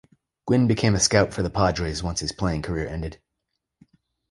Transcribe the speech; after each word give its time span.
Gwynn 0.47 0.65
became 0.65 0.95
a 0.95 0.99
scout 0.99 1.31
for 1.31 1.43
the 1.43 1.51
Padres 1.51 2.01
once 2.01 2.21
his 2.21 2.31
playing 2.31 2.63
career 2.63 2.87
ended. 2.87 3.19